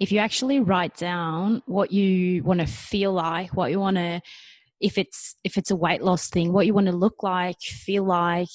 [0.00, 4.22] if you actually write down what you want to feel like, what you want to,
[4.80, 8.04] if it's if it's a weight loss thing, what you want to look like, feel
[8.04, 8.48] like,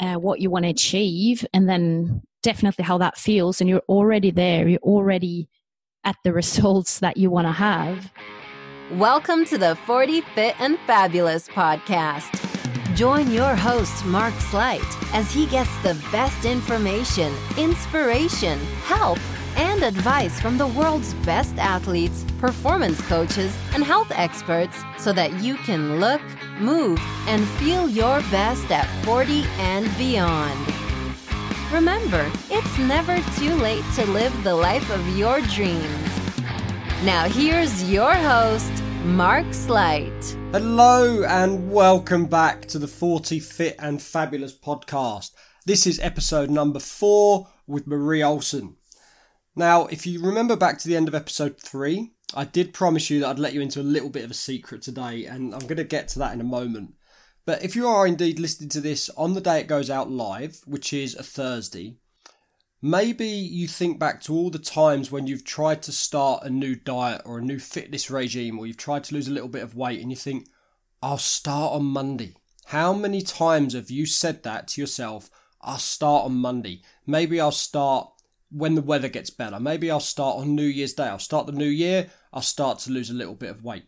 [0.00, 4.30] uh, what you want to achieve, and then definitely how that feels, and you're already
[4.30, 4.68] there.
[4.68, 5.48] You're already
[6.04, 8.12] at the results that you want to have.
[8.92, 12.44] Welcome to the 40 Fit and Fabulous podcast.
[12.94, 14.80] Join your host, Mark Sleight,
[15.12, 19.18] as he gets the best information, inspiration, help,
[19.58, 25.56] and advice from the world's best athletes, performance coaches, and health experts so that you
[25.56, 26.20] can look,
[26.60, 30.56] move, and feel your best at 40 and beyond.
[31.72, 36.08] Remember, it's never too late to live the life of your dreams.
[37.02, 38.70] Now, here's your host,
[39.02, 40.36] Mark Sleight.
[40.52, 45.32] Hello, and welcome back to the 40 Fit and Fabulous podcast.
[45.66, 48.77] This is episode number four with Mari Olsson.
[49.58, 53.18] Now, if you remember back to the end of episode three, I did promise you
[53.18, 55.78] that I'd let you into a little bit of a secret today, and I'm going
[55.78, 56.94] to get to that in a moment.
[57.44, 60.60] But if you are indeed listening to this on the day it goes out live,
[60.64, 61.96] which is a Thursday,
[62.80, 66.76] maybe you think back to all the times when you've tried to start a new
[66.76, 69.74] diet or a new fitness regime, or you've tried to lose a little bit of
[69.74, 70.46] weight, and you think,
[71.02, 72.36] I'll start on Monday.
[72.66, 75.30] How many times have you said that to yourself?
[75.60, 76.82] I'll start on Monday.
[77.08, 78.12] Maybe I'll start
[78.50, 79.60] when the weather gets better.
[79.60, 81.04] Maybe I'll start on New Year's Day.
[81.04, 82.10] I'll start the new year.
[82.32, 83.84] I'll start to lose a little bit of weight.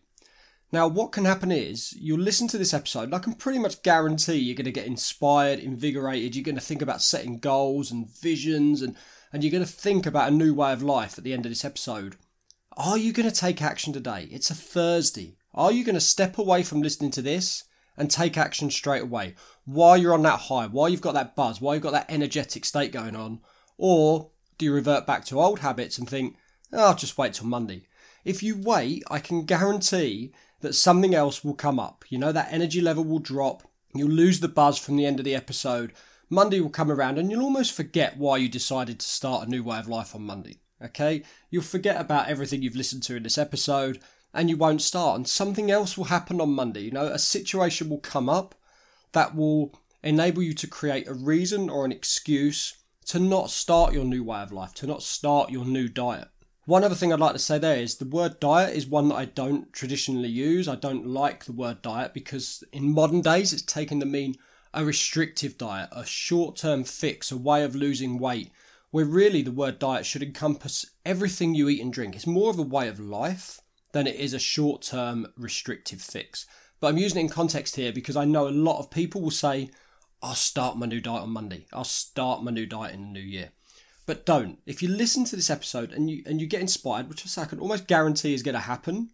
[0.73, 3.83] Now, what can happen is you'll listen to this episode, and I can pretty much
[3.83, 6.35] guarantee you're going to get inspired, invigorated.
[6.35, 8.95] You're going to think about setting goals and visions, and,
[9.33, 11.51] and you're going to think about a new way of life at the end of
[11.51, 12.15] this episode.
[12.77, 14.29] Are you going to take action today?
[14.31, 15.35] It's a Thursday.
[15.53, 17.65] Are you going to step away from listening to this
[17.97, 21.59] and take action straight away while you're on that high, while you've got that buzz,
[21.59, 23.41] while you've got that energetic state going on?
[23.77, 24.30] Or
[24.61, 26.37] do you revert back to old habits and think,
[26.71, 27.87] oh, I'll just wait till Monday?
[28.23, 32.05] If you wait, I can guarantee that something else will come up.
[32.09, 33.63] You know, that energy level will drop.
[33.95, 35.93] You'll lose the buzz from the end of the episode.
[36.29, 39.63] Monday will come around and you'll almost forget why you decided to start a new
[39.63, 40.59] way of life on Monday.
[40.79, 41.23] Okay?
[41.49, 43.99] You'll forget about everything you've listened to in this episode
[44.31, 45.15] and you won't start.
[45.15, 46.81] And something else will happen on Monday.
[46.81, 48.53] You know, a situation will come up
[49.13, 52.75] that will enable you to create a reason or an excuse
[53.05, 56.27] to not start your new way of life, to not start your new diet.
[56.65, 59.15] One other thing I'd like to say there is the word diet is one that
[59.15, 60.67] I don't traditionally use.
[60.67, 64.35] I don't like the word diet because in modern days it's taken to mean
[64.73, 68.51] a restrictive diet, a short term fix, a way of losing weight,
[68.91, 72.15] where really the word diet should encompass everything you eat and drink.
[72.15, 73.59] It's more of a way of life
[73.91, 76.45] than it is a short term restrictive fix.
[76.79, 79.31] But I'm using it in context here because I know a lot of people will
[79.31, 79.71] say,
[80.21, 81.65] I'll start my new diet on Monday.
[81.73, 83.51] I'll start my new diet in the new year.
[84.05, 84.59] But don't.
[84.65, 87.59] If you listen to this episode and you and you get inspired, which I can
[87.59, 89.11] almost guarantee is going to happen,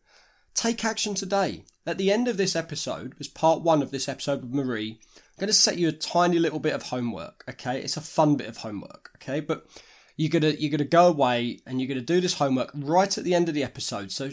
[0.54, 1.64] take action today.
[1.86, 5.40] At the end of this episode, as part one of this episode with Mari, I'm
[5.40, 7.44] going to set you a tiny little bit of homework.
[7.50, 9.12] Okay, it's a fun bit of homework.
[9.16, 9.68] Okay, but
[10.18, 13.36] you're gonna you're gonna go away and you're gonna do this homework right at the
[13.36, 14.12] end of the episode.
[14.12, 14.32] So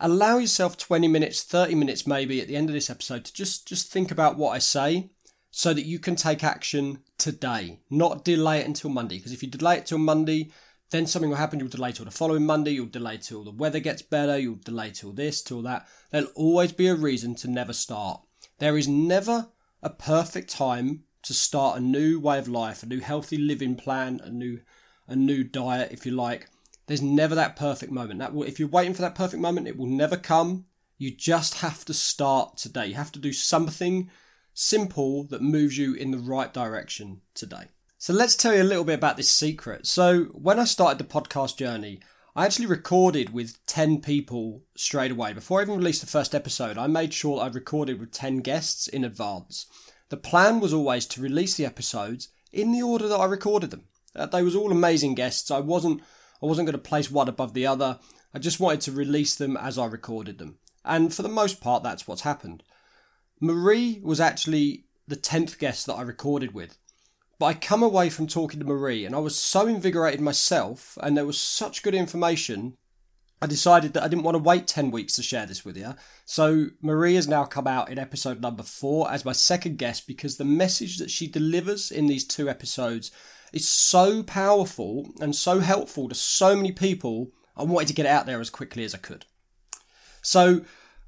[0.00, 3.66] allow yourself 20 minutes, 30 minutes maybe at the end of this episode to just
[3.66, 5.10] just think about what I say
[5.50, 9.16] so that you can take action today, not delay it until Monday.
[9.16, 10.50] Because if you delay it till Monday,
[10.90, 11.58] then something will happen.
[11.58, 14.90] You'll delay till the following Monday, you'll delay till the weather gets better, you'll delay
[14.90, 15.86] till this, till that.
[16.10, 18.20] There'll always be a reason to never start.
[18.58, 19.48] There is never
[19.82, 24.20] a perfect time to start a new way of life, a new healthy living plan,
[24.22, 24.60] a new
[25.06, 26.48] a new diet, if you like.
[26.86, 28.20] There's never that perfect moment.
[28.20, 30.66] That will, if you're waiting for that perfect moment, it will never come.
[30.98, 32.88] You just have to start today.
[32.88, 34.10] You have to do something
[34.58, 37.66] simple that moves you in the right direction today.
[37.96, 39.86] So let's tell you a little bit about this secret.
[39.86, 42.00] So when I started the podcast journey,
[42.34, 45.32] I actually recorded with 10 people straight away.
[45.32, 48.88] Before I even released the first episode, I made sure I recorded with 10 guests
[48.88, 49.66] in advance.
[50.08, 53.84] The plan was always to release the episodes in the order that I recorded them.
[54.14, 55.52] Uh, they was all amazing guests.
[55.52, 56.02] I wasn't
[56.42, 58.00] I wasn't going to place one above the other.
[58.34, 60.58] I just wanted to release them as I recorded them.
[60.84, 62.64] And for the most part that's what's happened.
[63.40, 66.78] Mari was actually the 10th guest that I recorded with.
[67.38, 71.16] But I come away from talking to Mari and I was so invigorated myself and
[71.16, 72.76] there was such good information.
[73.40, 75.94] I decided that I didn't want to wait 10 weeks to share this with you.
[76.24, 80.36] So Mari has now come out in episode number 4 as my second guest because
[80.36, 83.12] the message that she delivers in these two episodes
[83.52, 87.30] is so powerful and so helpful to so many people.
[87.56, 89.26] I wanted to get it out there as quickly as I could.
[90.22, 90.62] So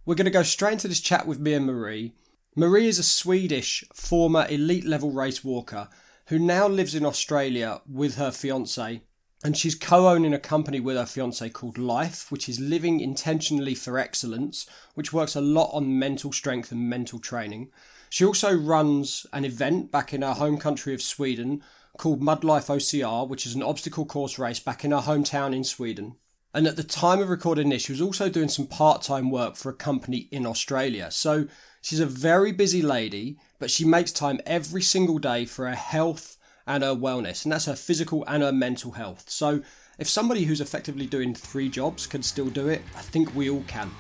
[0.05, 2.15] we're going to go straight into this chat with me and Mari.
[2.57, 5.89] Mari is a Swedish former elite level race walker
[6.27, 9.03] who now lives in Australia with her fiance.
[9.43, 13.99] and she's co-owning a company with her fiance called Life, which is Living Intentionally for
[13.99, 17.71] Excellence, which works a lot on mental strength and mental training.
[18.11, 21.63] She also runs an event back in her home country of Sweden
[21.97, 25.65] called Mud Life OCR, which is an obstacle course race back in her hometown in
[25.65, 26.17] Sweden.
[26.53, 29.71] And at the time of recording this, she was also doing some part-time work for
[29.71, 31.11] a company in Australia.
[31.13, 31.47] So
[31.81, 36.37] she's a very busy lady, but she makes time every single day for her health
[36.67, 39.29] and her wellness, and that's her physical and her mental health.
[39.29, 39.63] So,
[39.99, 43.65] if somebody who's effectively doing three jobs can still do it, I think we all
[43.67, 43.91] can.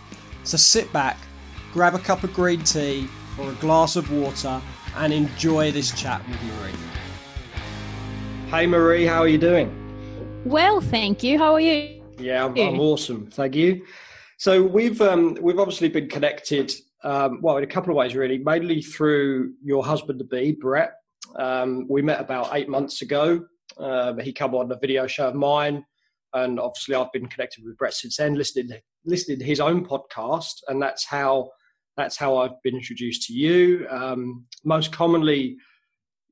[0.45, 1.19] So, sit back,
[1.73, 3.09] grab a cup of green tea
[3.39, 4.63] or a glass of water,
[4.97, 6.73] and enjoy this chat with Mari.
[8.51, 9.77] Hey, Mari, how are you doing?
[10.45, 11.39] Well, thank you.
[11.39, 12.00] How are you?
[12.21, 13.31] Yeah, I'm, I'm awesome.
[13.31, 13.85] Thank you.
[14.39, 16.73] So we've um, we've obviously been connected,
[17.05, 18.39] um, well, in a couple of ways, really.
[18.39, 20.93] Mainly through your husband to be, Brett,
[21.37, 23.45] um, we met about eight months ago.
[23.79, 25.85] Uh, he came on a video show of mine,
[26.35, 28.71] and obviously I've been connected with Brett since then, listening
[29.05, 31.51] listening to his own podcast, and that's how
[31.97, 33.87] that's how I've been introduced to you.
[33.91, 35.57] Um, most commonly,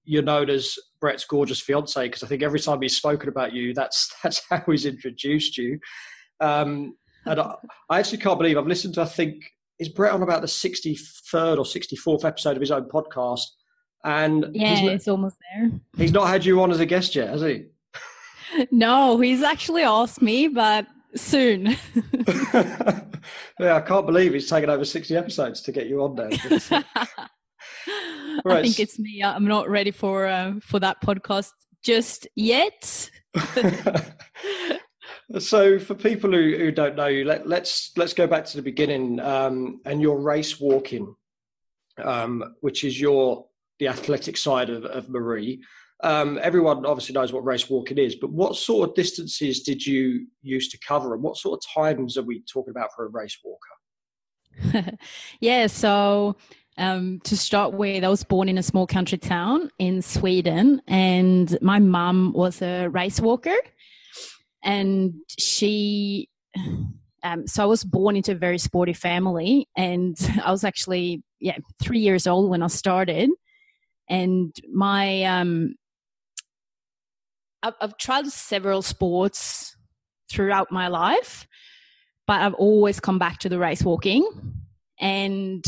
[0.05, 3.75] you're known as Brett's gorgeous fiance because I think every time he's spoken about you,
[3.75, 5.79] that's that's how he's introduced you.
[6.41, 6.97] Um,
[7.27, 7.55] and I,
[7.91, 9.45] I, actually can't believe I've listened to I think
[9.79, 13.43] is Brett on about the 63rd or 64th episode of his own podcast,
[14.05, 15.71] and yeah, not, it's almost there.
[15.97, 17.67] He's not had you on as a guest yet, has he?
[18.71, 21.77] no, he's actually asked me, but soon.
[22.55, 26.85] yeah, I can't believe he's taken over 60 episodes to get you on there.
[28.45, 28.59] Right.
[28.59, 29.23] I think it's me.
[29.23, 31.51] I'm not ready for uh, for that podcast
[31.83, 33.11] just yet.
[35.39, 38.63] so, for people who, who don't know you, let, let's, let's go back to the
[38.63, 41.15] beginning um, and your race walking,
[42.03, 43.47] um, which is your
[43.79, 45.61] the athletic side of, of Mari.
[46.03, 50.27] Um, everyone obviously knows what race walking is, but what sort of distances did you
[50.43, 53.39] used to cover, and what sort of times are we talking about for a race
[53.45, 54.97] walker?
[55.41, 56.37] yeah, so
[56.79, 61.59] um, to start with, I was born in a small country town in Sweden, and
[61.61, 63.57] my mum was a race walker,
[64.63, 66.29] and she.
[67.25, 71.59] Um, so I was born into a very sporty family, and I was actually yeah
[71.81, 73.31] three years old when I started
[74.09, 75.75] and my um,
[77.63, 79.77] I've, I've tried several sports
[80.31, 81.47] throughout my life,
[82.27, 84.29] but I've always come back to the race walking,
[85.01, 85.65] and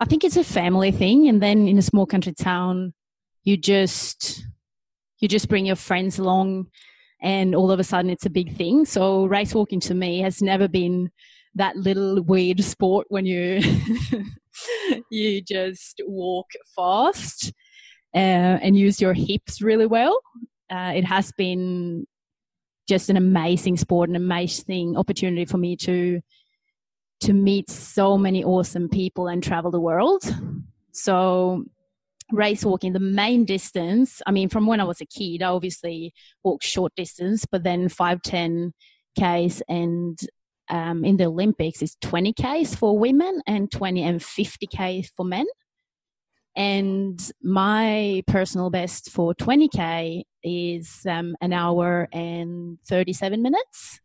[0.00, 1.28] I think it's a family thing.
[1.28, 2.94] And then in a small country town,
[3.44, 4.44] you just
[5.20, 6.66] you just bring your friends along
[7.20, 10.40] and all of a sudden it's a big thing so race walking to me has
[10.40, 11.10] never been
[11.56, 13.60] that little weird sport when you
[15.10, 16.46] you just walk
[16.76, 17.52] fast
[18.14, 20.20] uh, and use your hips really well.
[20.70, 22.06] Uh, it has been
[22.88, 26.20] just an amazing sport, an amazing opportunity for me to
[27.20, 30.22] to meet so many awesome people and travel the world.
[30.92, 31.64] So
[32.30, 36.12] race walking the main distance i mean from when i was a kid i obviously
[36.44, 38.74] walked short distance but then 5 10
[39.18, 40.18] ks and
[40.68, 45.24] um, in the olympics it's 20 ks for women and 20 and 50 ks for
[45.24, 45.46] men
[46.58, 54.00] and my personal best for 20K is um, an hour and 37 minutes.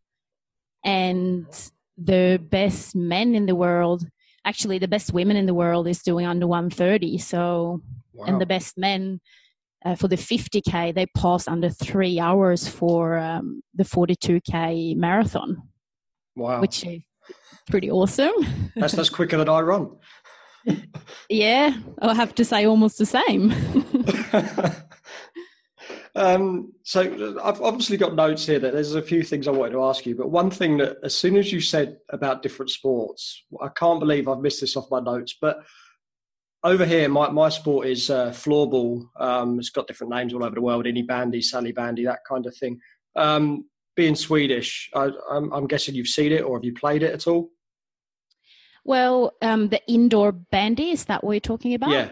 [0.86, 1.48] And
[1.98, 4.07] the best men in the world,
[4.45, 7.18] actually, the best women in the world is doing under 130.
[7.18, 7.81] So,
[8.14, 8.26] wow.
[8.26, 9.21] and the best men
[9.85, 15.62] uh, for the 50K, they pass under three hours for um, the 42K marathon.
[16.35, 16.62] Wow.
[16.62, 17.04] Which is
[17.69, 18.33] pretty awesome.
[18.76, 19.92] that's, that's quicker than I run
[21.30, 23.54] yeah, I'll have to say almost the same.
[26.16, 29.84] um, so I've obviously got notes here that there's a few things I wanted to
[29.84, 33.70] ask you, but one thing that as soon as you said about different sports, I
[33.70, 35.64] can't believe I've missed this off my notes, but
[36.64, 39.06] over here, my, my sport is uh, floorball.
[39.20, 42.56] Um, it's got different names all over the world, innebandy, Sally bandy, that kind of
[42.56, 42.80] thing.
[43.16, 43.66] Um,
[43.96, 47.50] being Swedish, I, am guessing you've seen it or have you played it at all?
[48.86, 51.92] Well, um, the indoor bandy, is that what you're talking about?
[51.92, 52.10] Yeah,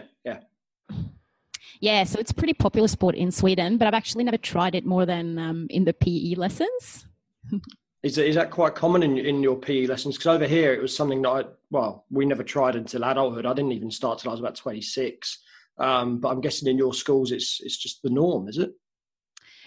[1.82, 2.04] yeah.
[2.04, 5.04] So it's a pretty popular sport in Sweden, but I've actually never tried it more
[5.04, 7.06] than um, in the PE lessons.
[8.04, 10.16] is, that, is that quite common in, in your PE lessons?
[10.16, 13.46] Because over here, it was something that I, well, we never tried until adulthood.
[13.46, 15.38] I didn't even start till I was about 26.
[15.78, 18.72] Um, but I'm guessing in your schools, it's it's just the norm, is it?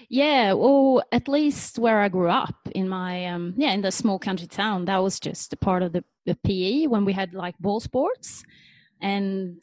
[0.07, 4.19] Yeah, well, at least where I grew up in my um yeah in the small
[4.19, 7.57] country town, that was just a part of the, the PE when we had like
[7.59, 8.43] ball sports,
[9.01, 9.61] and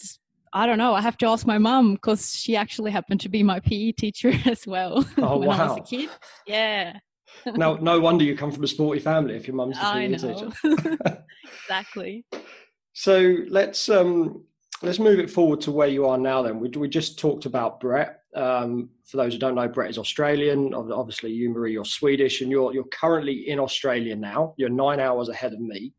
[0.52, 0.94] I don't know.
[0.94, 4.32] I have to ask my mom because she actually happened to be my PE teacher
[4.46, 5.58] as well oh, when wow.
[5.58, 6.10] I was a kid.
[6.46, 6.98] Yeah.
[7.54, 10.50] no, no wonder you come from a sporty family if your mum's a PE teacher.
[11.64, 12.24] exactly.
[12.92, 14.44] So let's um,
[14.82, 16.42] let's move it forward to where you are now.
[16.42, 18.18] Then we we just talked about Brett.
[18.34, 20.74] Um, for those who don't know, Brett is Australian.
[20.74, 24.54] Obviously, you Mari, you're Swedish, and you're you're currently in Australia now.
[24.58, 25.94] You're nine hours ahead of me,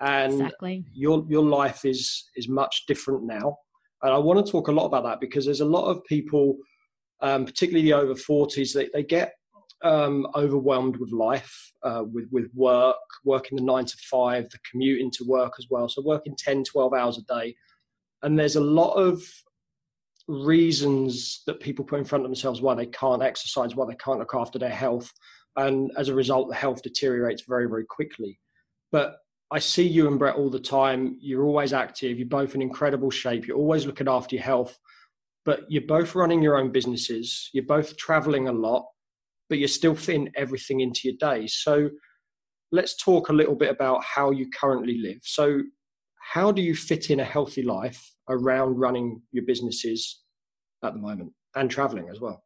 [0.00, 0.84] and exactly.
[0.92, 3.56] your your life is is much different now.
[4.02, 6.56] And I want to talk a lot about that because there's a lot of people,
[7.20, 9.34] um, particularly the over 40s, they, they get
[9.82, 15.00] um, overwhelmed with life, uh, with, with work, working the nine to five, the commute
[15.00, 15.88] into work as well.
[15.88, 17.56] So working 10, 12 hours a day.
[18.22, 19.22] And there's a lot of
[20.28, 24.18] reasons that people put in front of themselves why they can't exercise, why they can't
[24.18, 25.12] look after their health.
[25.56, 28.38] And as a result, the health deteriorates very, very quickly.
[28.92, 29.16] But
[29.52, 31.18] I see you and Brett all the time.
[31.20, 32.18] You're always active.
[32.18, 33.46] You're both in incredible shape.
[33.46, 34.76] You're always looking after your health,
[35.44, 37.48] but you're both running your own businesses.
[37.52, 38.86] You're both traveling a lot,
[39.48, 41.46] but you're still fitting everything into your day.
[41.46, 41.90] So
[42.72, 45.18] let's talk a little bit about how you currently live.
[45.22, 45.62] So,
[46.32, 50.22] how do you fit in a healthy life around running your businesses
[50.84, 52.42] at the moment and traveling as well?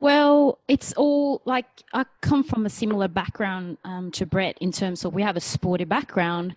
[0.00, 5.04] Well, it's all like I come from a similar background um, to Brett in terms
[5.04, 6.54] of we have a sporty background,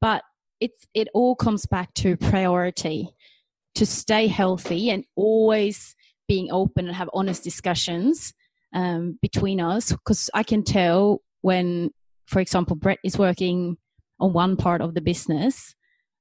[0.00, 0.22] but
[0.60, 3.10] it's it all comes back to priority
[3.74, 5.94] to stay healthy and always
[6.26, 8.32] being open and have honest discussions
[8.72, 11.90] um, between us because I can tell when,
[12.26, 13.76] for example, Brett is working
[14.20, 15.74] on one part of the business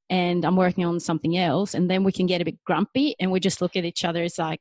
[0.10, 3.32] and I'm working on something else, and then we can get a bit grumpy and
[3.32, 4.60] we just look at each other It's like,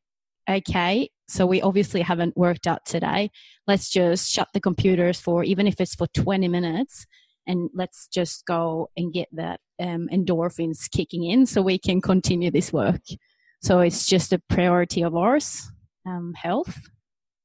[0.49, 3.31] okay, so we obviously haven't worked out today.
[3.67, 7.07] Let's just shut the computers for even if it's for 20 minutes
[7.47, 12.51] and let's just go and get that um, endorphins kicking in so we can continue
[12.51, 13.03] this work.
[13.63, 15.71] So it's just a priority of ours,
[16.07, 16.79] um, health.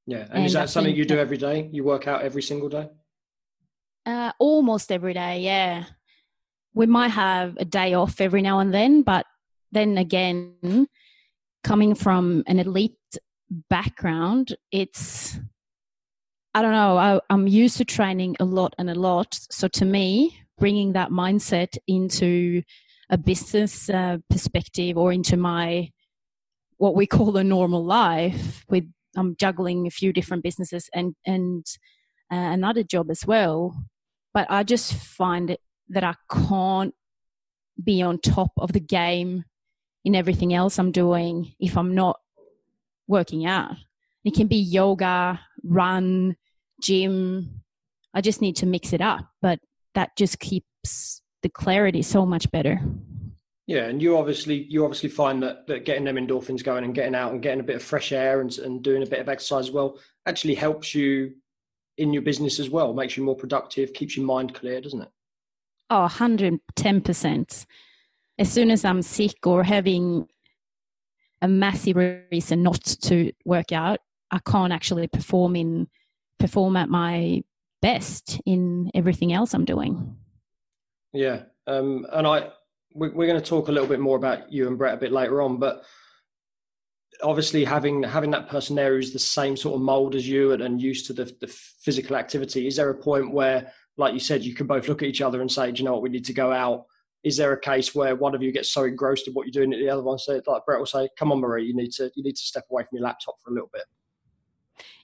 [0.06, 0.20] Yeah.
[0.20, 1.70] And, and is that I something you do every day?
[1.72, 2.90] You work out every single day?
[4.06, 5.86] Uh, almost every day, yeah.
[6.74, 9.26] We might have a day off every now and then, but
[9.72, 10.88] then again,
[11.64, 12.98] coming from an elite
[13.70, 15.40] background, it's
[16.56, 16.98] I don't know.
[16.98, 19.40] I, am used to training a lot and a lot.
[19.50, 22.62] So to me, bringing that mindset into
[23.10, 25.90] a business uh, perspective or into my
[26.78, 28.86] what we call a normal life, with
[29.16, 31.66] I'm juggling a few different businesses and and
[32.32, 33.76] uh, another job as well.
[34.34, 35.60] But I just find it
[35.90, 36.94] that I can't
[37.84, 39.44] be on top of the game
[40.06, 42.20] in everything else I'm doing if I'm not
[43.08, 43.76] working out.
[44.24, 46.36] It can be yoga, run,
[46.82, 47.62] gym.
[48.14, 49.60] I just need to mix it up, but
[49.96, 52.80] that just keeps the clarity so much better.
[53.66, 57.16] Yeah, and you obviously you obviously find that, that getting them endorphins going and getting
[57.16, 59.68] out and getting a bit of fresh air and, and doing a bit of exercise
[59.68, 61.34] as well actually helps you
[61.98, 65.10] in your business as well, makes you more productive, keeps your mind clear, doesn't it?
[65.90, 67.66] Oh, 110%.
[68.40, 70.28] As soon as I'm sick or having
[71.44, 71.98] a massive
[72.32, 74.00] reason not to work out,
[74.32, 75.88] I can't actually perform in
[76.40, 77.44] perform at my
[77.82, 80.16] best in everything else I'm doing.
[81.12, 82.50] Yeah, um, and I
[82.96, 85.42] we're, going to talk a little bit more about you and Brett a bit later
[85.42, 85.84] on, but
[87.22, 90.62] obviously having having that person there who's the same sort of mold as you and,
[90.62, 94.44] and used to the, the physical activity, is there a point where, like you said,
[94.44, 96.04] you can both look at each other and say, "Do you know what?
[96.04, 96.86] We need to go out."
[97.24, 99.70] Is there a case where one of you gets so engrossed in what you're doing
[99.72, 102.12] that the other one say like Brett will say, "Come on, Mari, you need to
[102.16, 103.84] you need to step away from your laptop for a little bit."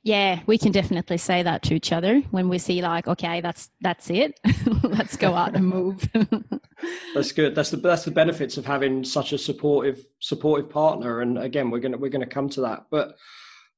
[0.04, 3.70] Yeah, we can definitely say that to each other when we see like, okay, that's
[3.82, 4.40] that's it.
[4.84, 6.08] Let's go out and move.
[7.14, 7.54] that's good.
[7.54, 11.20] That's the that's the benefits of having such a supportive supportive partner.
[11.20, 12.86] And again, we're gonna we're gonna come to that.
[12.90, 13.16] But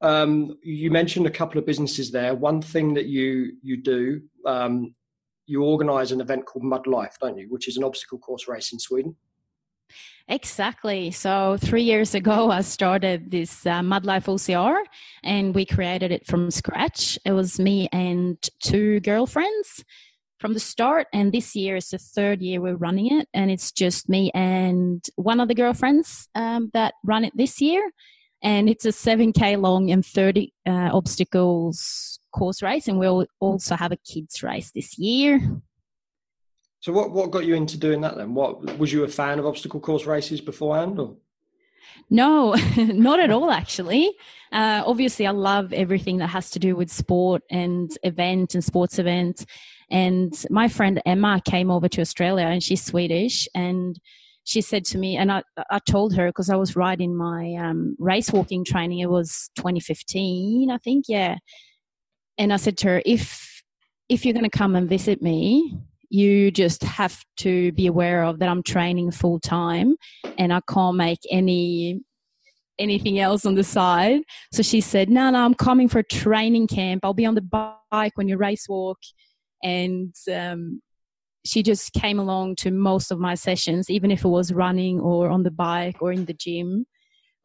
[0.02, 2.36] um, you mentioned a couple of businesses there.
[2.36, 4.94] One thing that you you do um,
[5.52, 7.48] you organise an event called Mud Life, don't you?
[7.50, 9.16] Which is an obstacle course race in Sweden.
[10.30, 11.12] Exactly.
[11.12, 14.82] So three years ago, I started this uh, Mud Life OCR,
[15.24, 17.20] and we created it from scratch.
[17.26, 19.84] It was me and two girlfriends
[20.40, 23.74] from the start, and this year is the third year we're running it, and it's
[23.74, 27.92] just me and one of the girlfriends um, that run it this year.
[28.42, 33.92] And it's a 7K long and 30 uh, obstacles course race, and we'll also have
[33.92, 35.62] a kids race this year.
[36.82, 38.34] So, what what got you into doing that then?
[38.34, 41.16] What was you a fan of obstacle course races beforehand, or?
[42.10, 43.52] No, not at all.
[43.52, 44.12] Actually,
[44.52, 48.98] uh, obviously, I love everything that has to do with sport and event and sports
[48.98, 49.46] events.
[49.92, 54.00] And my friend Emma came over to Australia, and she's Swedish, and
[54.44, 57.96] she said to me, and I, I told her because I was riding my um,
[58.00, 59.00] race walking training.
[59.00, 61.36] It was 2015, I think, yeah
[62.42, 63.64] and I said to her, if
[64.10, 65.78] if you're going to come and visit me,
[66.10, 69.96] you just have to be aware of that I'm training full time,
[70.40, 72.02] and I can't make any
[72.80, 74.22] anything else on the side.
[74.52, 77.06] So she said, "No, no, I'm coming for a training camp.
[77.06, 78.98] I'll be on the bike when you race walk."
[79.64, 80.82] And um,
[81.46, 85.30] she just came along to most of my sessions, even if it was running or
[85.30, 86.88] on the bike or in the gym.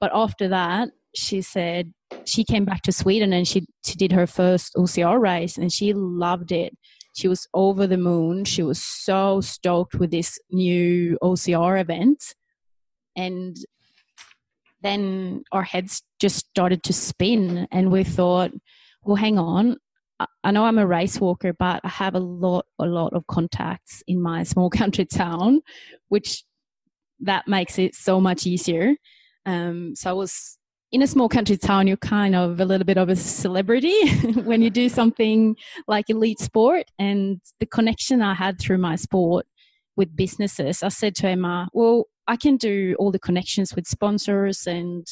[0.00, 1.92] But after that, she said
[2.24, 5.92] she came back to Sweden and she, she did her first OCR race and she
[5.92, 6.76] loved it.
[7.14, 8.44] She was over the moon.
[8.44, 12.34] She was so stoked with this new OCR event.
[13.16, 13.56] And
[14.82, 18.52] then our heads just started to spin and we thought,
[19.02, 19.76] well, hang on,
[20.42, 24.02] I know I'm a race walker, but I have a lot, a lot of contacts
[24.06, 25.60] in my small country town,
[26.08, 26.44] which
[27.20, 28.94] that makes it so much easier.
[29.44, 30.58] Um, so I was
[30.92, 31.86] in a small country town.
[31.86, 34.08] You're kind of a little bit of a celebrity
[34.44, 39.46] when you do something like elite sport, and the connection I had through my sport
[39.96, 40.82] with businesses.
[40.82, 45.06] I said to Emma, "Well, I can do all the connections with sponsors and."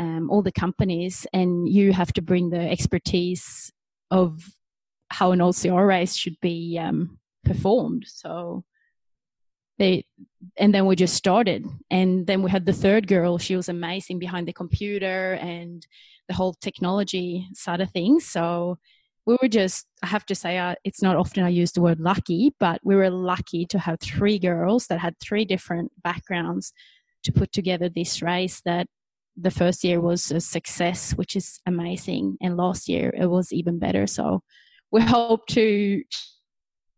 [0.00, 3.72] Um, all the companies, and you have to bring the expertise
[4.12, 4.48] of
[5.10, 8.04] how an OCR race should be um, performed.
[8.06, 8.64] So
[9.78, 10.04] they,
[10.56, 13.38] and then we just started, and then we had the third girl.
[13.38, 15.86] She was amazing behind the computer and
[16.28, 18.26] the whole technology side of things.
[18.26, 18.78] So
[19.26, 22.00] we were just, I have to say, uh, it's not often I use the word
[22.00, 26.72] lucky, but we were lucky to have three girls that had three different backgrounds
[27.24, 28.86] to put together this race that
[29.36, 33.78] the first year was a success, which is amazing, and last year it was even
[33.78, 34.06] better.
[34.06, 34.42] So
[34.90, 36.02] we hope to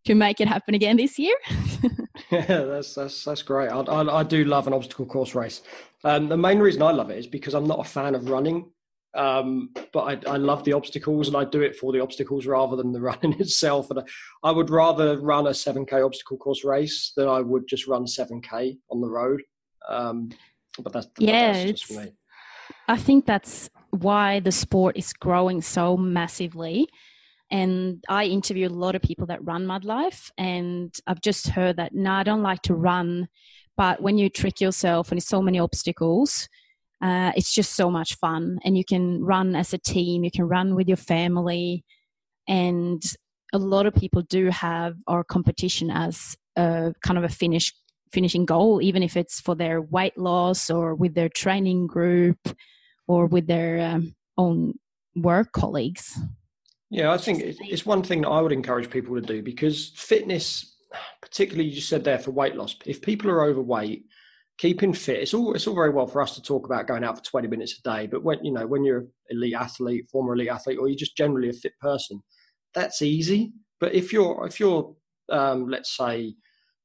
[0.04, 1.36] to make it happen again this year.
[2.30, 3.68] yeah, that's that's that's great.
[3.68, 5.62] I, I, I do love an obstacle course race.
[6.04, 8.70] Um, the main reason I love it is because I'm not a fan of running,
[9.14, 12.76] um, but I, I love the obstacles and I do it for the obstacles rather
[12.76, 13.90] than the running itself.
[13.90, 14.02] And I,
[14.48, 18.78] I would rather run a 7k obstacle course race than I would just run 7k
[18.90, 19.42] on the road.
[19.88, 20.30] Um,
[20.82, 22.12] but that's yeah, that's just me.
[22.88, 26.88] I think that's why the sport is growing so massively.
[27.50, 31.76] And I interview a lot of people that run Mud Life, and I've just heard
[31.76, 33.28] that, no, I don't like to run,
[33.76, 36.48] but when you trick yourself and there's so many obstacles,
[37.02, 38.58] uh, it's just so much fun.
[38.64, 41.84] And you can run as a team, you can run with your family.
[42.46, 43.02] And
[43.52, 47.72] a lot of people do have our competition as a kind of a finish
[48.12, 52.38] finishing goal, even if it's for their weight loss or with their training group
[53.06, 54.74] or with their um, own
[55.16, 56.18] work colleagues.
[56.90, 60.76] Yeah, I think it's one thing that I would encourage people to do because fitness,
[61.22, 64.06] particularly you just said there for weight loss, if people are overweight,
[64.58, 67.16] keeping fit, it's all it's all very well for us to talk about going out
[67.16, 70.34] for 20 minutes a day, but when you know when you're an elite athlete, former
[70.34, 72.20] elite athlete, or you're just generally a fit person,
[72.74, 73.52] that's easy.
[73.78, 74.94] But if you're if you're
[75.30, 76.34] um, let's say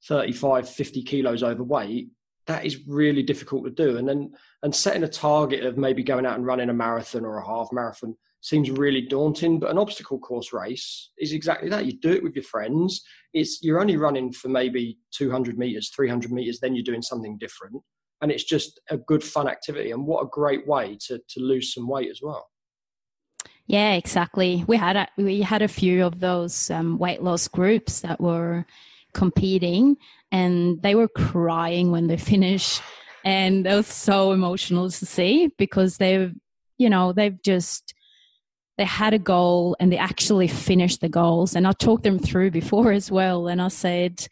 [0.07, 2.09] 35, 50 kilos overweight,
[2.45, 3.97] that is really difficult to do.
[3.97, 7.37] And then and setting a target of maybe going out and running a marathon or
[7.37, 8.15] a half marathon
[8.45, 9.59] seems really daunting.
[9.59, 11.85] But an obstacle course race is exactly that.
[11.85, 13.01] You do it with your friends.
[13.33, 17.81] It's you're only running for maybe 200 meters, 300 meters, then you're doing something different.
[18.21, 19.91] And it's just a good fun activity.
[19.91, 22.47] And what a great way to to lose some weight as well.
[23.65, 24.63] Yeah, exactly.
[24.67, 28.63] We had a, we had a few of those um, weight loss groups that were
[29.15, 29.97] competing
[30.31, 32.81] and they were crying when they finished
[33.23, 36.35] and it was so emotional to see because they've
[36.77, 37.94] you know they've just
[38.77, 41.55] they had a goal and they actually finished the goals.
[41.55, 43.47] And i talked them through before as well.
[43.47, 44.27] And i said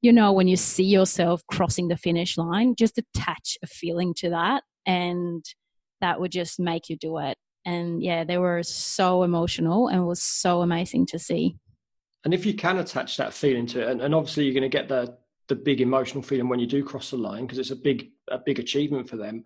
[0.00, 4.30] you know when you see yourself crossing the finish line just attach a feeling to
[4.30, 5.44] that and
[6.00, 7.36] that would just make you do it.
[7.64, 11.56] And yeah they were so emotional and it was so amazing to see.
[12.24, 14.68] And if you can attach that feeling to it, and, and obviously you're going to
[14.68, 15.16] get the
[15.48, 18.38] the big emotional feeling when you do cross the line because it's a big a
[18.38, 19.44] big achievement for them.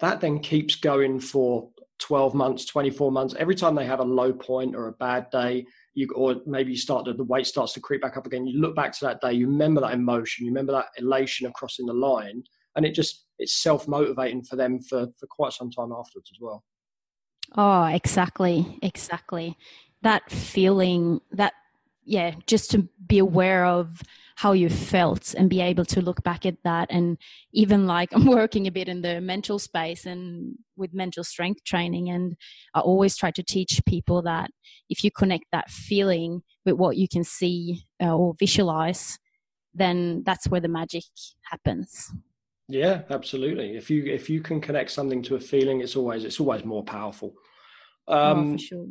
[0.00, 3.34] That then keeps going for 12 months, 24 months.
[3.38, 6.76] Every time they have a low point or a bad day, you or maybe you
[6.76, 8.46] start to, the weight starts to creep back up again.
[8.46, 11.54] You look back to that day, you remember that emotion, you remember that elation of
[11.54, 12.42] crossing the line,
[12.76, 16.38] and it just it's self motivating for them for for quite some time afterwards as
[16.40, 16.64] well.
[17.56, 19.56] Oh, exactly, exactly.
[20.02, 21.54] That feeling, that
[22.04, 24.02] yeah, just to be aware of
[24.36, 26.88] how you felt and be able to look back at that.
[26.90, 27.18] And
[27.52, 32.10] even like I'm working a bit in the mental space and with mental strength training.
[32.10, 32.36] And
[32.74, 34.50] I always try to teach people that
[34.88, 39.18] if you connect that feeling with what you can see uh, or visualize,
[39.74, 41.04] then that's where the magic
[41.50, 42.12] happens.
[42.68, 43.76] Yeah, absolutely.
[43.76, 46.82] If you if you can connect something to a feeling, it's always it's always more
[46.82, 47.34] powerful.
[48.08, 48.86] Um, oh, for sure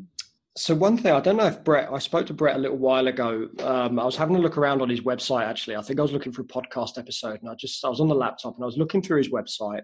[0.58, 1.89] so one thing I don't know if Brett.
[1.91, 3.50] I spoke to Brett a little while ago.
[3.60, 5.46] Um, I was having a look around on his website.
[5.46, 8.00] Actually, I think I was looking for a podcast episode, and I just I was
[8.00, 9.82] on the laptop and I was looking through his website,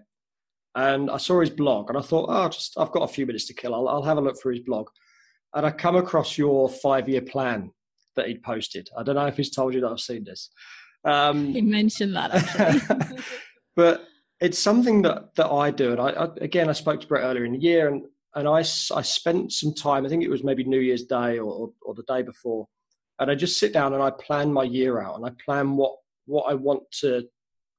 [0.74, 3.46] and I saw his blog, and I thought, oh, just I've got a few minutes
[3.46, 3.74] to kill.
[3.74, 4.88] I'll, I'll have a look through his blog,
[5.54, 7.70] and I come across your five year plan
[8.16, 8.88] that he'd posted.
[8.96, 10.50] I don't know if he's told you that I've seen this.
[11.04, 13.22] Um, he mentioned that,
[13.76, 14.06] but
[14.40, 17.44] it's something that that I do, and I, I again I spoke to Brett earlier
[17.44, 20.64] in the year, and and I, I spent some time, I think it was maybe
[20.64, 22.66] New Year's Day or, or, the day before,
[23.18, 25.96] and I just sit down and I plan my year out and I plan what,
[26.26, 27.24] what I want to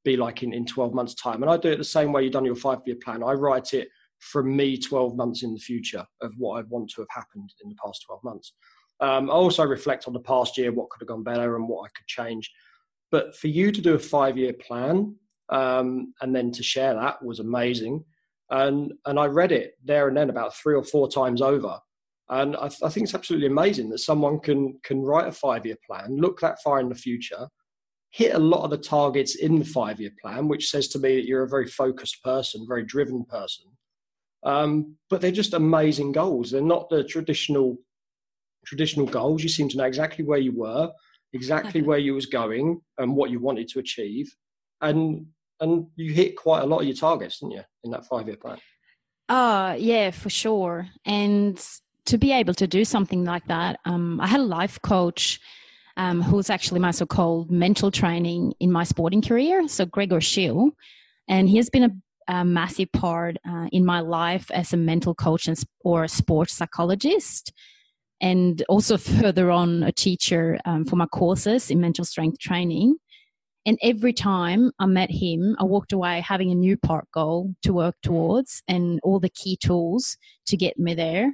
[0.05, 1.41] be like in, in 12 months' time.
[1.41, 3.23] And I do it the same way you've done your five year plan.
[3.23, 3.87] I write it
[4.19, 7.69] from me 12 months in the future of what I want to have happened in
[7.69, 8.53] the past 12 months.
[8.99, 11.83] Um, I also reflect on the past year, what could have gone better and what
[11.85, 12.49] I could change.
[13.11, 15.15] But for you to do a five year plan
[15.49, 18.05] um, and then to share that was amazing
[18.53, 21.79] and and I read it there and then about three or four times over.
[22.29, 25.77] And I, I think it's absolutely amazing that someone can can write a five year
[25.85, 27.47] plan, look that far in the future,
[28.11, 31.15] hit a lot of the targets in the five year plan, which says to me
[31.15, 33.65] that you're a very focused person, very driven person.
[34.43, 36.51] Um, but they're just amazing goals.
[36.51, 37.77] They're not the traditional
[38.67, 39.41] traditional goals.
[39.41, 40.91] You seem to know exactly where you were,
[41.33, 44.31] exactly where you was going, and what you wanted to achieve.
[44.79, 45.25] And
[45.63, 48.38] and you hit quite a lot of your targets, didn't you, in that five year
[48.38, 48.58] plan?
[49.30, 50.88] Uh, yeah, for sure.
[51.06, 51.60] And
[52.06, 55.39] to be able to do something like that, um, I had a life coach
[55.95, 59.67] um, who was actually my so called mental training in my sporting career.
[59.67, 60.71] So, Gregor Schill.
[61.28, 65.15] And he has been a, a massive part uh, in my life as a mental
[65.15, 67.54] coach and, or a sports psychologist.
[68.19, 72.97] And also, further on, a teacher um, for my courses in mental strength training.
[73.65, 77.73] And every time I met him, I walked away having a new part goal to
[77.73, 81.34] work towards and all the key tools to get me there.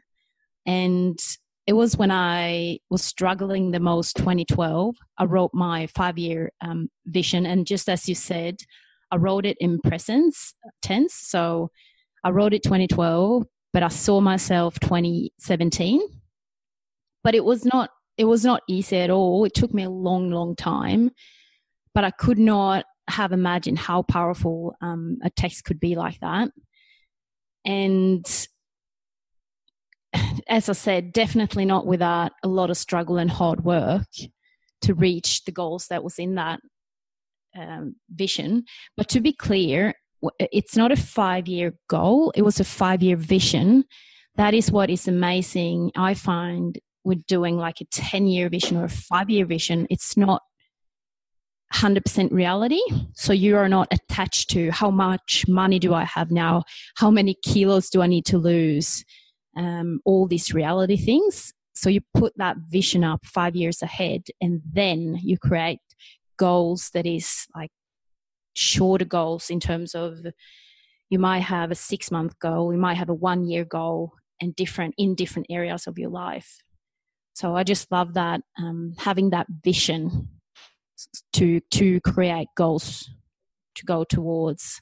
[0.65, 1.17] And
[1.65, 4.95] it was when I was struggling the most, 2012.
[5.17, 7.45] I wrote my five year um, vision.
[7.45, 8.57] And just as you said,
[9.11, 10.35] I wrote it in present
[10.83, 11.15] tense.
[11.15, 11.71] So
[12.23, 16.01] I wrote it 2012, but I saw myself 2017.
[17.23, 19.45] But it was not it was not easy at all.
[19.45, 21.11] It took me a long, long time
[21.99, 26.49] but I could not have imagined how powerful um, a text could be like that.
[27.65, 28.25] And
[30.47, 34.07] as I said, definitely not without a lot of struggle and hard work
[34.83, 36.61] to reach the goals that was in that
[37.59, 38.63] um, vision.
[38.95, 39.93] But to be clear,
[40.39, 43.83] it's not a five year goal, it was a five year vision.
[44.37, 45.91] That is what is amazing.
[45.97, 50.15] I find with doing like a 10 year vision or a five year vision, it's
[50.15, 50.43] not
[51.73, 52.81] 100% reality.
[53.13, 56.63] So you are not attached to how much money do I have now?
[56.97, 59.03] How many kilos do I need to lose?
[59.55, 61.53] Um, all these reality things.
[61.73, 65.79] So you put that vision up five years ahead and then you create
[66.37, 67.71] goals that is like
[68.53, 70.25] shorter goals in terms of
[71.09, 74.55] you might have a six month goal, you might have a one year goal and
[74.55, 76.61] different in different areas of your life.
[77.33, 80.38] So I just love that um, having that vision
[81.33, 83.09] to to create goals
[83.75, 84.81] to go towards.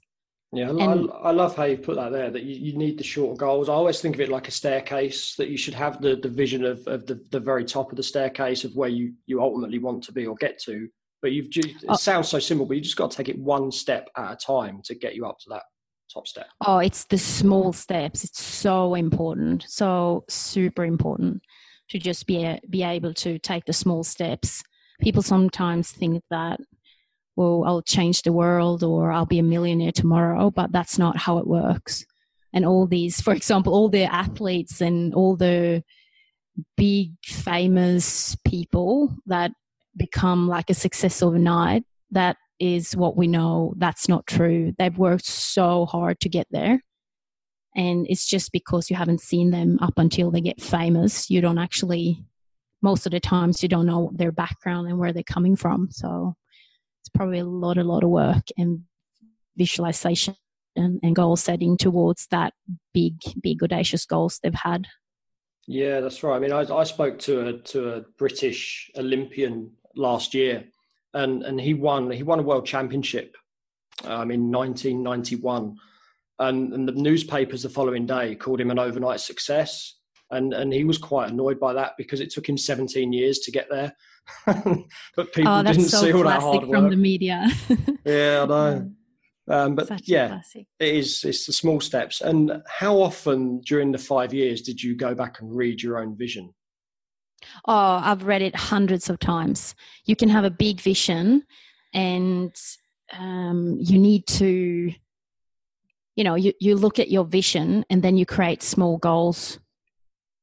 [0.53, 2.30] Yeah, and, I, I, love how you put that there.
[2.32, 3.67] That you, you need the short goals.
[3.67, 5.36] I always think of it like a staircase.
[5.36, 8.03] That you should have the, the vision of, of the, the very top of the
[8.03, 10.88] staircase of where you, you ultimately want to be or get to.
[11.21, 11.95] But you've just, it oh.
[11.95, 14.82] sounds so simple, but you just got to take it one step at a time
[14.86, 15.63] to get you up to that
[16.13, 16.47] top step.
[16.65, 18.23] Oh, it's the small steps.
[18.23, 21.41] It's so important, so super important
[21.89, 24.63] to just be be able to take the small steps
[25.00, 26.60] people sometimes think that
[27.36, 31.38] well i'll change the world or i'll be a millionaire tomorrow but that's not how
[31.38, 32.06] it works.
[32.54, 35.84] And all these for example all the athletes and all the
[36.76, 39.52] big famous people that
[39.96, 43.74] become like a success overnight that is what we know.
[43.78, 44.74] That's not true.
[44.78, 46.82] They've worked so hard to get there.
[47.76, 51.30] And it's just because you haven't seen them up until they get famous.
[51.30, 52.24] You don't actually
[52.82, 55.90] most of the times you don't know their background and where they're coming from.
[55.92, 56.36] So
[57.02, 58.82] it's probably a lot, a lot of work and
[59.56, 60.36] visualization
[60.76, 62.54] and, and goal setting towards that
[62.94, 64.88] big, big audacious goals they've had.
[65.68, 66.36] Yeah, that's right.
[66.36, 70.63] I mean, I, I spoke to a to a British Olympian last year,
[71.13, 73.36] and and he won he won a world championship
[74.06, 75.76] um, in 1991,
[76.40, 79.97] and and the newspapers the following day called him an overnight success
[80.32, 83.52] and and he was quite annoyed by that because it took him 17 years to
[83.52, 83.96] get there.
[85.16, 86.72] But people oh, didn't so see all that hard work.
[86.72, 87.48] from the media.
[88.06, 88.92] Yeah i know.
[89.50, 90.42] Um, but Such yeah
[90.80, 92.22] it is it's the small steps.
[92.22, 96.18] And how often during the five years did you go back and read your own
[96.18, 96.54] vision?
[97.66, 99.76] Oh, I've read it hundreds of times.
[100.06, 101.44] You can have a big vision
[101.94, 102.54] and
[103.13, 104.92] um, you need to,
[106.16, 109.60] you know, you, you look at your vision and then you create small goals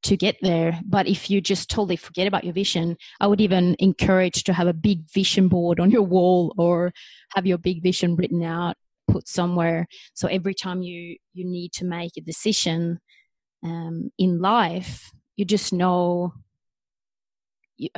[0.04, 0.80] to get there.
[0.84, 4.66] But if you just totally forget about your vision, I would even encourage to have
[4.68, 6.92] a big vision board on your wall or
[7.34, 8.76] have your big vision written out,
[9.08, 9.86] put somewhere.
[10.14, 13.00] So every time you, you need to make a decision
[13.62, 16.34] um, in life, you just know
[17.76, 17.88] you,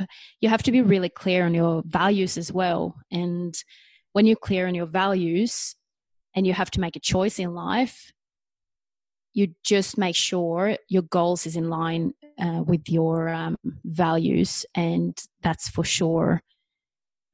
[0.41, 2.95] you have to be really clear on your values as well.
[3.11, 3.55] And
[4.13, 5.75] when you're clear on your values
[6.35, 8.11] and you have to make a choice in life,
[9.37, 14.65] you just make sure your goals is in line uh, with your um, values.
[14.73, 16.41] And that's for sure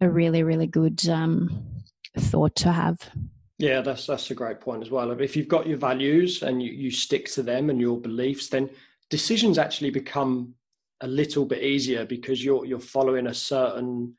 [0.02, 1.66] a really, really good um,
[2.20, 3.10] thought to have.
[3.58, 5.12] Yeah, that's that's a great point as well.
[5.12, 8.70] If you've got your values and you, you stick to them and your beliefs, then
[9.10, 10.56] decisions actually become
[11.00, 14.18] a little bit easier because you're you're following a certain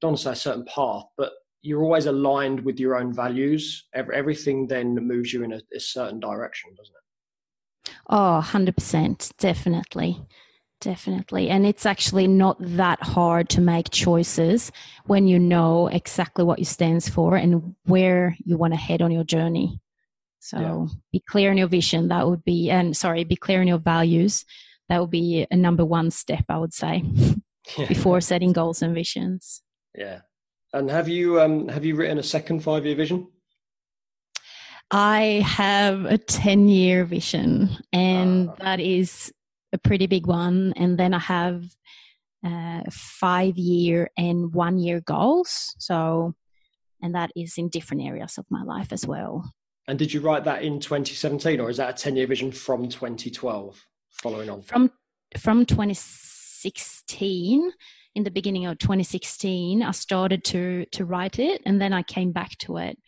[0.00, 1.30] don't say a certain path, but
[1.66, 3.84] you're always aligned with your own values.
[3.94, 7.94] Everything then moves you in a, a certain direction, doesn't it?
[8.08, 9.36] Oh, 100%.
[9.38, 10.20] Definitely.
[10.80, 11.48] Definitely.
[11.48, 14.70] And it's actually not that hard to make choices
[15.06, 19.10] when you know exactly what you stands for and where you want to head on
[19.10, 19.80] your journey.
[20.40, 20.94] So yeah.
[21.12, 22.08] be clear on your vision.
[22.08, 24.44] That would be, and sorry, be clear on your values
[24.88, 27.02] that would be a number one step, I would say,
[27.78, 27.86] yeah.
[27.86, 29.62] before setting goals and visions.
[29.94, 30.20] Yeah.
[30.76, 33.28] And have you um, have you written a second five year vision?
[34.90, 39.32] I have a ten year vision, and uh, that is
[39.72, 40.72] a pretty big one.
[40.76, 41.64] And then I have
[42.44, 45.74] uh, five year and one year goals.
[45.78, 46.34] So,
[47.02, 49.52] and that is in different areas of my life as well.
[49.88, 52.88] And did you write that in 2017, or is that a 10 year vision from
[52.88, 53.86] 2012?
[54.16, 54.90] following on from
[55.36, 57.72] from 2016
[58.16, 62.32] in the beginning of 2016 i started to to write it and then i came
[62.32, 62.98] back to it.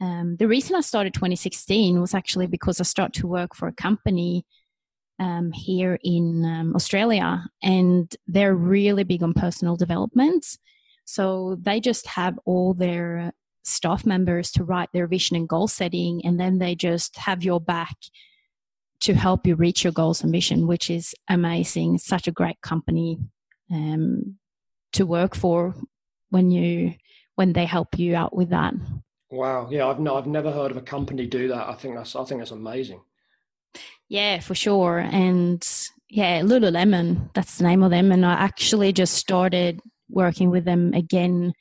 [0.00, 3.72] Um, the reason i started 2016 was actually because i started to work for a
[3.72, 4.46] company
[5.18, 10.46] um, here in um, australia and they're really big on personal development.
[11.04, 16.24] So they just have all their staff members to write their vision and goal setting
[16.24, 17.96] and then they just have your back
[19.00, 21.98] to help you reach your goals and mission, which is amazing.
[21.98, 23.18] Such a great company
[23.70, 24.36] um,
[24.92, 25.74] to work for
[26.30, 26.94] when you
[27.36, 28.74] when they help you out with that.
[29.30, 31.68] Wow, yeah, I've no, I've never heard of a company do that.
[31.68, 33.00] I think that's I think that's amazing.
[34.08, 35.66] Yeah, for sure, and
[36.08, 40.92] yeah, Lululemon, that's the name of them, and I actually just started working with them
[40.94, 41.52] again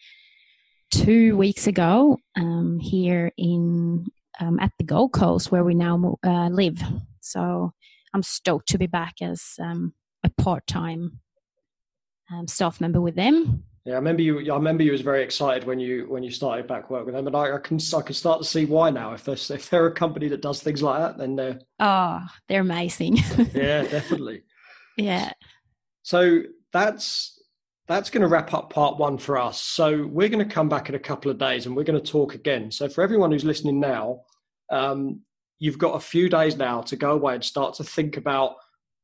[0.92, 4.08] two weeks ago um, here in
[4.40, 6.82] um, at the Gold Coast where we now uh, live.
[7.22, 7.72] So
[8.14, 9.94] I'm stoked to be back as um,
[10.24, 11.20] a part-time
[12.32, 13.64] um, staff member with them.
[13.86, 14.52] Yeah, I remember you.
[14.52, 17.28] I remember you was very excited when you when you started back work with them,
[17.28, 19.14] and I, I can I can start to see why now.
[19.14, 22.62] If they're if they're a company that does things like that, then they're oh, they're
[22.62, 23.18] amazing.
[23.54, 24.44] yeah, definitely.
[24.98, 25.32] Yeah.
[26.04, 26.42] So
[26.74, 27.42] that's
[27.88, 29.60] that's going to wrap up part one for us.
[29.60, 32.12] So we're going to come back in a couple of days, and we're going to
[32.12, 32.72] talk again.
[32.72, 34.22] So for everyone who's listening now,
[34.70, 35.22] um,
[35.58, 38.58] you've got a few days now to go away and start to think about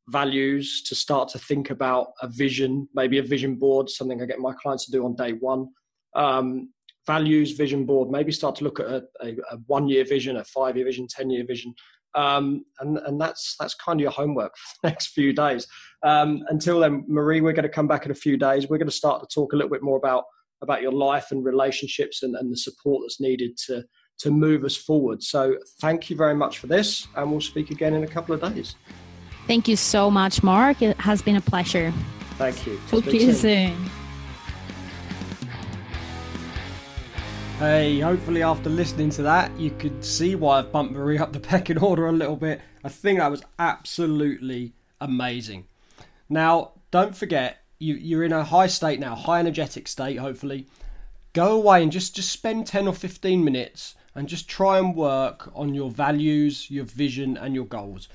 [0.09, 4.39] values, to start to think about a vision, maybe a vision board, something I get
[4.39, 5.69] my clients to do on day one.
[6.15, 6.69] Um,
[7.07, 10.43] values, vision board, maybe start to look at a, a, a one year vision, a
[10.43, 11.73] five year vision, 10 year vision.
[12.15, 15.67] Um, and, and that's that's kind of your homework for the next few days.
[16.03, 18.69] Um, until then, Mari, we're going to come back in a few days.
[18.69, 20.23] We're going to start to talk a little bit more about
[20.61, 23.83] about your life and relationships and, and the support that's needed to
[24.17, 25.21] to move us forward.
[25.21, 28.41] So thank you very much for this, and we'll speak again in a couple of
[28.41, 28.75] days.
[29.47, 30.81] Thank you so much, Mark.
[30.81, 31.93] It has been a pleasure.
[32.38, 32.79] Thank you.
[32.89, 33.89] Talk to you soon.
[37.60, 41.39] Hey, hopefully after listening to that, you could see why I've bumped Mari up the
[41.51, 42.60] pecking order a little bit.
[42.84, 45.67] I think that was absolutely amazing.
[46.27, 50.67] Now, don't forget, you, you're in a high state now, high energetic state, hopefully.
[51.31, 55.49] Go away and just, just spend 10 or 15 minutes and just try and work
[55.55, 58.10] on your values, your vision, and your goals.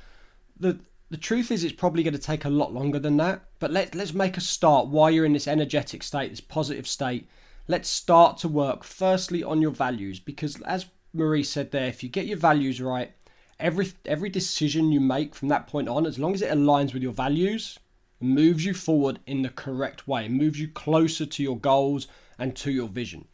[0.59, 3.43] The the truth is, it's probably going to take a lot longer than that.
[3.59, 7.29] But let let's make a start while you're in this energetic state, this positive state.
[7.67, 12.09] Let's start to work firstly on your values because, as Mari said there, if you
[12.09, 13.13] get your values right,
[13.59, 17.03] every every decision you make from that point on, as long as it aligns with
[17.03, 17.79] your values,
[18.21, 22.07] moves you forward in the correct way, moves you closer to your goals
[22.39, 23.27] and to your vision.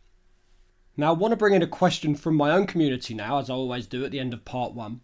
[0.97, 3.55] Now, I want to bring in a question from my own community now, as I
[3.55, 5.03] always do at the end of part one.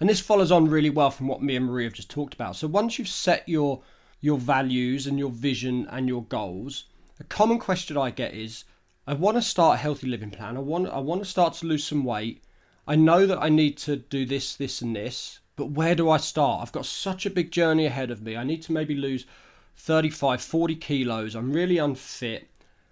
[0.00, 2.56] And this follows on really well from what me and Mari have just talked about.
[2.56, 3.82] So once you've set your
[4.20, 6.84] your values and your vision and your goals,
[7.20, 8.64] a common question I get is
[9.06, 10.56] I want to start a healthy living plan.
[10.56, 12.42] I want I want to start to lose some weight.
[12.86, 16.18] I know that I need to do this, this, and this, but where do I
[16.18, 16.62] start?
[16.62, 18.36] I've got such a big journey ahead of me.
[18.36, 19.24] I need to maybe lose
[19.76, 21.34] 35, 40 kilos.
[21.34, 22.50] I'm really unfit.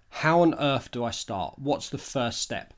[0.09, 1.59] How on earth do I start?
[1.59, 2.73] What's the first step?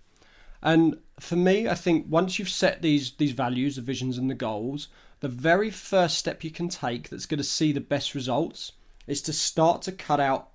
[0.65, 4.33] And for me, I think once you've set these these values, the visions, and the
[4.35, 4.87] goals,
[5.19, 8.71] the very first step you can take that's going to see the best results
[9.05, 10.49] is to start to cut out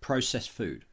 [0.00, 0.86] processed food.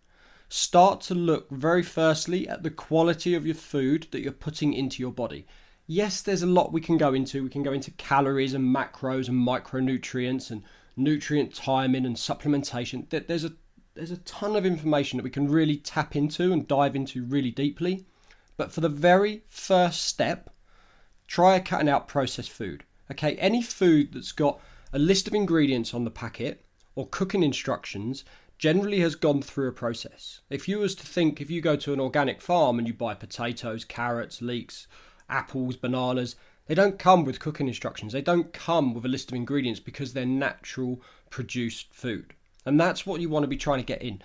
[0.49, 5.01] Start to look very firstly at the quality of your food that you're putting into
[5.01, 5.47] your body.
[5.87, 7.43] Yes, there's a lot we can go into.
[7.43, 10.61] We can go into calories and macros and micronutrients and
[10.97, 13.09] nutrient timing and supplementation.
[13.09, 13.53] There's a
[13.93, 17.51] there's a ton of information that we can really tap into and dive into really
[17.51, 18.05] deeply.
[18.57, 20.53] But for the very first step,
[21.27, 22.83] try cutting out processed food.
[23.09, 24.59] Okay, any food that's got
[24.93, 28.23] a list of ingredients on the packet or cooking instructions
[28.57, 30.41] generally has gone through a process.
[30.49, 33.15] If you was to think if you go to an organic farm and you buy
[33.15, 34.87] potatoes, carrots, leeks,
[35.29, 36.35] apples, bananas,
[36.67, 38.13] they don't come with cooking instructions.
[38.13, 42.33] They don't come with a list of ingredients because they're natural produced food.
[42.65, 44.21] And that's what you want to be trying to get in.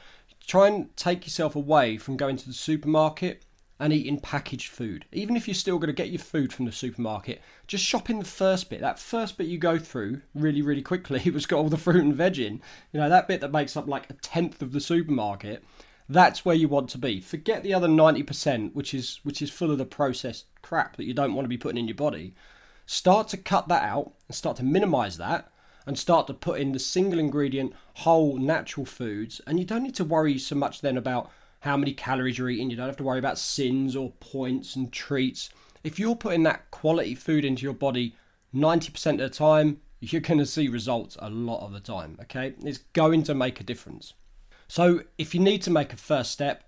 [0.46, 3.42] Try and take yourself away from going to the supermarket
[3.78, 5.04] and eating packaged food.
[5.12, 8.18] Even if you're still going to get your food from the supermarket, just shop in
[8.18, 8.80] the first bit.
[8.80, 12.04] That first bit you go through really, really quickly, it was got all the fruit
[12.04, 12.60] and veg in.
[12.92, 15.62] You know, that bit that makes up like a tenth of the supermarket.
[16.08, 17.20] That's where you want to be.
[17.20, 21.04] Forget the other ninety percent, which is which is full of the processed crap that
[21.04, 22.34] you don't want to be putting in your body.
[22.86, 25.50] Start to cut that out and start to minimise that
[25.86, 29.40] and start to put in the single ingredient, whole, natural foods.
[29.46, 31.30] And you don't need to worry so much then about
[31.66, 32.70] how many calories you're eating.
[32.70, 35.50] You don't have to worry about sins or points and treats.
[35.84, 38.14] If you're putting that quality food into your body
[38.54, 42.18] 90% of the time, you're going to see results a lot of the time.
[42.22, 44.14] Okay, it's going to make a difference.
[44.68, 46.64] So, if you need to make a first step,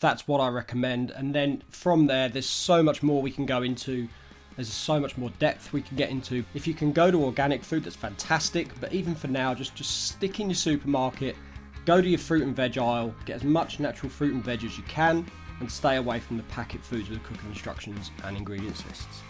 [0.00, 1.10] that's what I recommend.
[1.10, 4.08] And then from there, there's so much more we can go into.
[4.56, 6.44] There's so much more depth we can get into.
[6.52, 8.68] If you can go to organic food, that's fantastic.
[8.80, 11.36] But even for now, just just stick in your supermarket
[11.84, 14.76] Go to your fruit and veg aisle, get as much natural fruit and veg as
[14.76, 15.26] you can,
[15.60, 19.22] and stay away from the packet foods with cooking instructions and ingredients lists.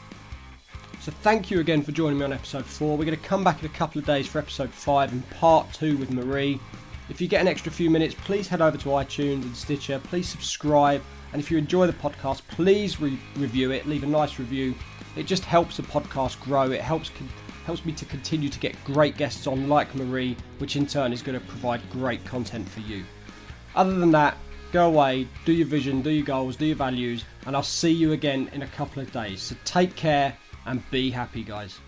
[1.01, 2.97] So thank you again for joining me on episode 4.
[2.97, 5.73] We're going to come back in a couple of days for episode 5 and part
[5.73, 6.61] 2 with Mari.
[7.09, 9.99] If you get an extra few minutes, please head over to iTunes and Stitcher.
[10.05, 11.03] Please subscribe.
[11.33, 13.87] And if you enjoy the podcast, please re- review it.
[13.87, 14.75] Leave a nice review.
[15.17, 16.71] It just helps the podcast grow.
[16.71, 17.29] It helps con-
[17.65, 21.23] helps me to continue to get great guests on like Mari, which in turn is
[21.23, 23.05] going to provide great content for you.
[23.75, 24.37] Other than that,
[24.73, 28.13] go away, do your vision, do your goals, do your values, and I'll see you
[28.13, 29.43] again in a couple of days.
[29.43, 31.79] So take care and be happy, guys.